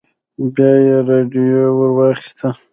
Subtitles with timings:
[0.53, 2.49] بيا يې راډيو ور واخيسته.